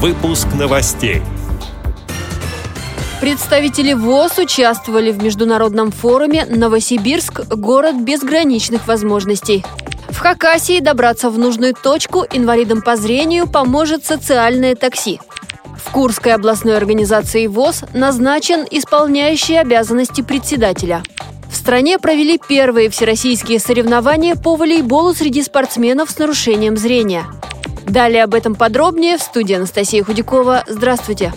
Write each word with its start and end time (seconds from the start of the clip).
Выпуск 0.00 0.46
новостей. 0.56 1.22
Представители 3.20 3.94
ВОЗ 3.94 4.38
участвовали 4.38 5.10
в 5.10 5.20
международном 5.20 5.90
форуме 5.90 6.44
«Новосибирск. 6.44 7.40
Город 7.48 7.96
безграничных 7.96 8.86
возможностей». 8.86 9.64
В 10.10 10.18
Хакасии 10.18 10.78
добраться 10.78 11.30
в 11.30 11.38
нужную 11.40 11.74
точку 11.74 12.24
инвалидам 12.32 12.80
по 12.80 12.94
зрению 12.94 13.48
поможет 13.48 14.06
социальное 14.06 14.76
такси. 14.76 15.18
В 15.84 15.90
Курской 15.90 16.32
областной 16.32 16.76
организации 16.76 17.48
ВОЗ 17.48 17.82
назначен 17.92 18.64
исполняющий 18.70 19.56
обязанности 19.56 20.20
председателя. 20.20 21.02
В 21.50 21.56
стране 21.56 21.98
провели 21.98 22.38
первые 22.38 22.88
всероссийские 22.88 23.58
соревнования 23.58 24.36
по 24.36 24.54
волейболу 24.54 25.12
среди 25.12 25.42
спортсменов 25.42 26.08
с 26.08 26.18
нарушением 26.18 26.76
зрения. 26.76 27.26
Далее 27.88 28.24
об 28.24 28.34
этом 28.34 28.54
подробнее 28.54 29.16
в 29.16 29.22
студии 29.22 29.54
Анастасия 29.54 30.04
Худякова. 30.04 30.64
Здравствуйте! 30.66 31.32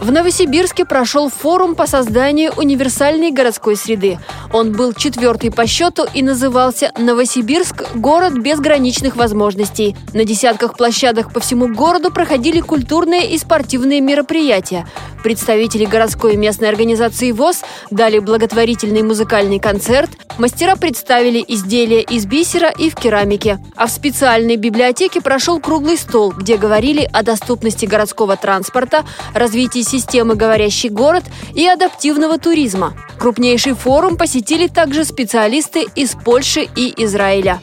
В 0.00 0.12
Новосибирске 0.12 0.84
прошел 0.84 1.30
форум 1.30 1.74
по 1.74 1.86
созданию 1.86 2.52
универсальной 2.56 3.30
городской 3.30 3.76
среды. 3.76 4.18
Он 4.52 4.72
был 4.72 4.92
четвертый 4.92 5.50
по 5.50 5.66
счету 5.66 6.06
и 6.12 6.22
назывался 6.22 6.92
«Новосибирск. 6.98 7.94
Город 7.94 8.34
безграничных 8.34 9.16
возможностей». 9.16 9.96
На 10.12 10.24
десятках 10.24 10.76
площадок 10.76 11.32
по 11.32 11.40
всему 11.40 11.68
городу 11.68 12.10
проходили 12.10 12.60
культурные 12.60 13.32
и 13.32 13.38
спортивные 13.38 14.02
мероприятия. 14.02 14.86
Представители 15.24 15.86
городской 15.86 16.34
и 16.34 16.36
местной 16.36 16.68
организации 16.68 17.32
ВОЗ 17.32 17.62
дали 17.90 18.18
благотворительный 18.18 19.02
музыкальный 19.02 19.58
концерт, 19.58 20.10
мастера 20.38 20.76
представили 20.76 21.44
изделия 21.46 22.02
из 22.02 22.26
бисера 22.26 22.70
и 22.70 22.90
в 22.90 22.94
керамике. 22.94 23.58
А 23.76 23.86
в 23.86 23.90
специальной 23.90 24.56
библиотеке 24.56 25.20
прошел 25.20 25.60
круглый 25.60 25.96
стол, 25.96 26.32
где 26.32 26.56
говорили 26.56 27.08
о 27.12 27.22
доступности 27.22 27.86
городского 27.86 28.36
транспорта, 28.36 29.04
развитии 29.34 29.82
системы 29.82 30.34
«Говорящий 30.34 30.88
город» 30.88 31.24
и 31.54 31.66
адаптивного 31.66 32.38
туризма. 32.38 32.94
Крупнейший 33.18 33.74
форум 33.74 34.16
посетили 34.16 34.66
также 34.66 35.04
специалисты 35.04 35.86
из 35.94 36.14
Польши 36.14 36.68
и 36.76 36.92
Израиля. 37.04 37.60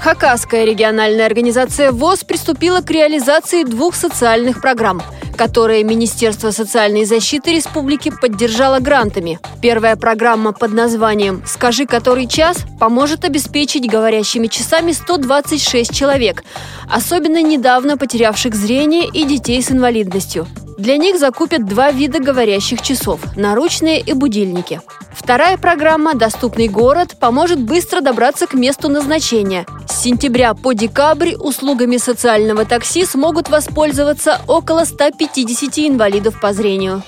Хакасская 0.00 0.64
региональная 0.64 1.24
организация 1.24 1.90
ВОЗ 1.90 2.24
приступила 2.24 2.82
к 2.82 2.90
реализации 2.90 3.62
двух 3.62 3.94
социальных 3.94 4.60
программ– 4.60 5.02
которые 5.36 5.84
Министерство 5.84 6.50
социальной 6.50 7.04
защиты 7.04 7.52
республики 7.52 8.10
поддержало 8.10 8.78
грантами. 8.78 9.38
Первая 9.60 9.96
программа 9.96 10.52
под 10.52 10.72
названием 10.72 11.42
«Скажи, 11.46 11.86
который 11.86 12.26
час» 12.26 12.58
поможет 12.78 13.24
обеспечить 13.24 13.90
говорящими 13.90 14.46
часами 14.46 14.92
126 14.92 15.94
человек, 15.94 16.44
особенно 16.90 17.42
недавно 17.42 17.96
потерявших 17.96 18.54
зрение 18.54 19.06
и 19.06 19.24
детей 19.24 19.62
с 19.62 19.70
инвалидностью. 19.70 20.46
Для 20.76 20.96
них 20.96 21.18
закупят 21.18 21.64
два 21.66 21.92
вида 21.92 22.18
говорящих 22.18 22.82
часов– 22.82 23.20
наручные 23.36 24.00
и 24.00 24.12
будильники. 24.12 24.80
Вторая 25.14 25.56
программа 25.56 26.14
«Доступный 26.14 26.68
город» 26.68 27.16
поможет 27.20 27.60
быстро 27.60 28.00
добраться 28.00 28.46
к 28.46 28.54
месту 28.54 28.88
назначения. 28.88 29.66
С 29.94 30.02
сентября 30.02 30.54
по 30.54 30.72
декабрь 30.72 31.34
услугами 31.38 31.98
социального 31.98 32.64
такси 32.64 33.06
смогут 33.06 33.48
воспользоваться 33.48 34.40
около 34.48 34.84
150 34.84 35.78
инвалидов 35.78 36.40
по 36.40 36.52
зрению. 36.52 37.04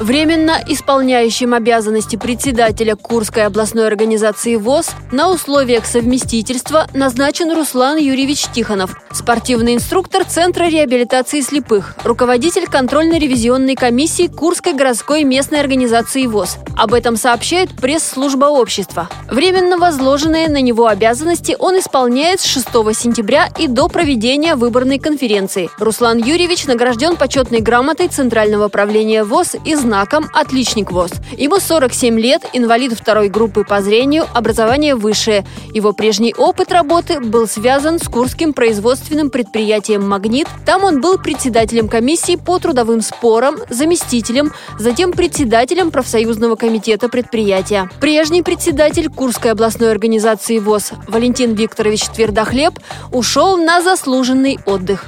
Временно 0.00 0.62
исполняющим 0.64 1.54
обязанности 1.54 2.14
председателя 2.14 2.94
Курской 2.94 3.44
областной 3.44 3.88
организации 3.88 4.54
ВОЗ 4.54 4.90
на 5.10 5.28
условиях 5.28 5.86
совместительства 5.86 6.86
назначен 6.94 7.52
Руслан 7.52 7.96
Юрьевич 7.96 8.46
Тихонов, 8.54 8.96
спортивный 9.10 9.74
инструктор 9.74 10.24
Центра 10.24 10.66
реабилитации 10.66 11.40
слепых, 11.40 11.96
руководитель 12.04 12.68
контрольно-ревизионной 12.68 13.74
комиссии 13.74 14.28
Курской 14.28 14.72
городской 14.72 15.24
местной 15.24 15.58
организации 15.58 16.26
ВОЗ. 16.26 16.58
Об 16.76 16.94
этом 16.94 17.16
сообщает 17.16 17.70
пресс-служба 17.70 18.44
общества. 18.44 19.08
Временно 19.28 19.78
возложенные 19.78 20.48
на 20.48 20.60
него 20.60 20.86
обязанности 20.86 21.56
он 21.58 21.76
исполняет 21.76 22.40
с 22.40 22.44
6 22.44 22.68
сентября 22.94 23.48
и 23.58 23.66
до 23.66 23.88
проведения 23.88 24.54
выборной 24.54 25.00
конференции. 25.00 25.70
Руслан 25.78 26.18
Юрьевич 26.18 26.66
награжден 26.66 27.16
почетной 27.16 27.60
грамотой 27.60 28.06
Центрального 28.06 28.68
правления 28.68 29.24
ВОЗ 29.24 29.56
из 29.64 29.87
знаком 29.88 30.28
«Отличник 30.34 30.92
ВОЗ». 30.92 31.12
Ему 31.38 31.60
47 31.60 32.20
лет, 32.20 32.42
инвалид 32.52 32.92
второй 32.92 33.30
группы 33.30 33.64
по 33.64 33.80
зрению, 33.80 34.26
образование 34.34 34.94
высшее. 34.94 35.46
Его 35.72 35.94
прежний 35.94 36.34
опыт 36.36 36.70
работы 36.72 37.20
был 37.20 37.48
связан 37.48 37.98
с 37.98 38.06
Курским 38.06 38.52
производственным 38.52 39.30
предприятием 39.30 40.06
«Магнит». 40.06 40.46
Там 40.66 40.84
он 40.84 41.00
был 41.00 41.16
председателем 41.16 41.88
комиссии 41.88 42.36
по 42.36 42.58
трудовым 42.58 43.00
спорам, 43.00 43.56
заместителем, 43.70 44.52
затем 44.78 45.12
председателем 45.12 45.90
профсоюзного 45.90 46.56
комитета 46.56 47.08
предприятия. 47.08 47.88
Прежний 47.98 48.42
председатель 48.42 49.08
Курской 49.08 49.52
областной 49.52 49.90
организации 49.90 50.58
ВОЗ 50.58 50.92
Валентин 51.08 51.54
Викторович 51.54 52.08
Твердохлеб 52.10 52.74
ушел 53.10 53.56
на 53.56 53.80
заслуженный 53.80 54.58
отдых. 54.66 55.06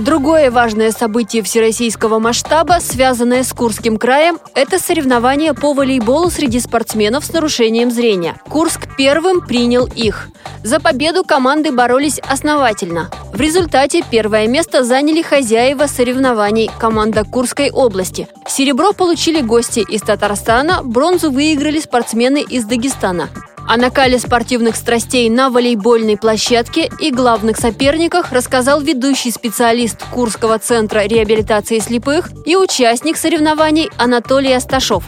Другое 0.00 0.50
важное 0.50 0.92
событие 0.92 1.42
всероссийского 1.42 2.18
масштаба, 2.18 2.78
связанное 2.80 3.42
с 3.42 3.52
Курским 3.52 3.98
краем, 3.98 4.38
это 4.54 4.78
соревнования 4.78 5.52
по 5.52 5.74
волейболу 5.74 6.30
среди 6.30 6.58
спортсменов 6.58 7.22
с 7.22 7.32
нарушением 7.34 7.90
зрения. 7.90 8.40
Курск 8.48 8.88
первым 8.96 9.42
принял 9.42 9.84
их. 9.84 10.28
За 10.64 10.80
победу 10.80 11.22
команды 11.22 11.70
боролись 11.70 12.18
основательно. 12.18 13.10
В 13.34 13.40
результате 13.42 14.02
первое 14.10 14.48
место 14.48 14.84
заняли 14.84 15.20
хозяева 15.20 15.86
соревнований– 15.86 16.70
команда 16.78 17.24
Курской 17.24 17.70
области. 17.70 18.26
Серебро 18.48 18.94
получили 18.94 19.42
гости 19.42 19.80
из 19.80 20.00
Татарстана, 20.00 20.82
бронзу 20.82 21.30
выиграли 21.30 21.78
спортсмены 21.78 22.42
из 22.42 22.64
Дагестана. 22.64 23.28
О 23.70 23.76
накале 23.76 24.18
спортивных 24.18 24.74
страстей 24.74 25.30
на 25.30 25.48
волейбольной 25.48 26.16
площадке 26.16 26.90
и 26.98 27.12
главных 27.12 27.56
соперниках 27.56 28.32
рассказал 28.32 28.80
ведущий 28.80 29.30
специалист 29.30 30.04
Курского 30.10 30.58
центра 30.58 31.06
реабилитации 31.06 31.78
слепых 31.78 32.30
и 32.46 32.56
участник 32.56 33.16
соревнований 33.16 33.88
Анатолий 33.96 34.52
Асташов. 34.54 35.04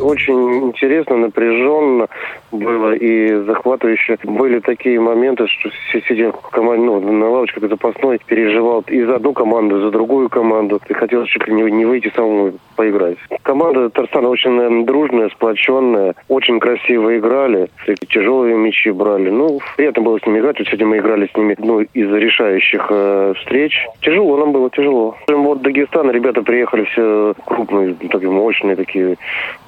Очень 0.00 0.68
интересно, 0.68 1.16
напряженно 1.16 2.08
было 2.52 2.94
и 2.94 3.34
захватывающе. 3.44 4.18
Были 4.24 4.60
такие 4.60 5.00
моменты, 5.00 5.46
что 5.48 5.70
сидя 5.92 6.32
в 6.32 6.50
команде, 6.50 6.84
ну, 6.84 7.00
на 7.00 7.28
лавочке 7.28 7.60
запасной, 7.66 8.20
переживал 8.26 8.84
и 8.86 9.02
за 9.02 9.16
одну 9.16 9.32
команду, 9.32 9.78
и 9.78 9.80
за 9.82 9.90
другую 9.90 10.28
команду. 10.28 10.80
Ты 10.86 10.94
хотел 10.94 11.24
чуть 11.24 11.46
ли 11.46 11.54
не, 11.54 11.70
не 11.70 11.84
выйти 11.84 12.12
самому 12.14 12.52
поиграть. 12.76 13.18
Команда 13.42 13.90
Тарсана 13.90 14.28
очень, 14.28 14.50
наверное, 14.50 14.84
дружная, 14.84 15.28
сплоченная, 15.30 16.14
очень 16.28 16.60
красиво 16.60 17.18
играли, 17.18 17.68
тяжелые 18.08 18.56
мячи 18.56 18.90
брали. 18.90 19.30
Ну, 19.30 19.58
приятно 19.76 20.02
было 20.02 20.18
с 20.18 20.26
ними 20.26 20.38
играть. 20.38 20.58
Вот 20.58 20.68
сегодня 20.68 20.86
мы 20.86 20.98
играли 20.98 21.28
с 21.32 21.36
ними 21.36 21.56
ну, 21.58 21.80
из 21.80 22.12
решающих 22.12 22.86
э, 22.90 23.34
встреч. 23.38 23.74
Тяжело 24.00 24.36
нам 24.36 24.52
было, 24.52 24.70
тяжело. 24.70 25.16
Вот 25.28 25.62
Дагестан, 25.62 26.10
ребята 26.10 26.42
приехали 26.42 26.84
все 26.84 27.34
крупные, 27.44 27.94
такие 27.94 28.30
мощные, 28.30 28.76
такие 28.76 29.16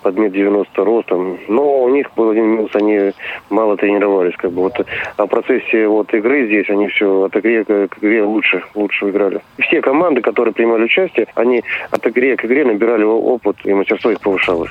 под 0.02 0.19
метр 0.20 0.36
девяносто 0.36 0.84
ростом. 0.84 1.38
Но 1.48 1.82
у 1.82 1.88
них 1.88 2.10
был 2.16 2.31
один 2.31 2.47
минус, 2.47 2.70
они 2.75 3.12
мало 3.48 3.76
тренировались. 3.76 4.36
Как 4.36 4.53
бы. 4.53 4.62
Вот, 4.62 4.75
а 5.16 5.25
в 5.25 5.28
процессе 5.28 5.86
вот, 5.86 6.12
игры 6.14 6.47
здесь 6.47 6.69
они 6.70 6.88
все 6.88 7.25
от 7.25 7.36
игры 7.36 7.64
к 7.88 7.98
игре 7.98 8.22
лучше, 8.22 8.62
лучше 8.75 9.10
играли. 9.10 9.41
Все 9.59 9.80
команды, 9.80 10.20
которые 10.20 10.54
принимали 10.54 10.84
участие, 10.84 11.26
они 11.34 11.62
от 11.91 12.06
игры 12.06 12.36
к 12.36 12.44
игре 12.44 12.64
набирали 12.64 13.04
опыт, 13.04 13.56
и 13.64 13.75
мастерство 13.75 14.10
их 14.10 14.20
повышалось. 14.20 14.70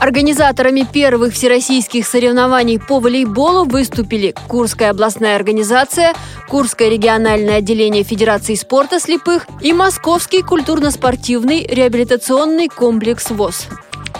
Организаторами 0.00 0.86
первых 0.90 1.34
всероссийских 1.34 2.06
соревнований 2.06 2.80
по 2.80 3.00
волейболу 3.00 3.64
выступили 3.64 4.34
Курская 4.48 4.90
областная 4.90 5.36
организация, 5.36 6.14
Курское 6.48 6.88
региональное 6.88 7.58
отделение 7.58 8.02
Федерации 8.02 8.54
спорта 8.54 8.98
слепых 8.98 9.46
и 9.60 9.74
Московский 9.74 10.42
культурно-спортивный 10.42 11.66
реабилитационный 11.66 12.68
комплекс 12.68 13.30
ВОЗ. 13.30 13.68